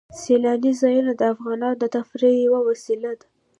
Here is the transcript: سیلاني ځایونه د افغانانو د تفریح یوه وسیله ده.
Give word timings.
سیلاني 0.21 0.71
ځایونه 0.81 1.11
د 1.15 1.21
افغانانو 1.33 1.79
د 1.81 1.85
تفریح 1.95 2.35
یوه 2.45 2.59
وسیله 2.69 3.11
ده. 3.19 3.27